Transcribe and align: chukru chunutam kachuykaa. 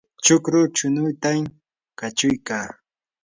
chukru 0.23 0.59
chunutam 0.75 1.43
kachuykaa. 1.99 2.69